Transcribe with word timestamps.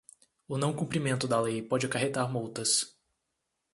O 0.47 0.57
não 0.57 0.73
cumprimento 0.73 1.27
da 1.27 1.39
lei 1.39 1.61
pode 1.61 1.85
acarretar 1.85 2.27
multas. 2.27 2.97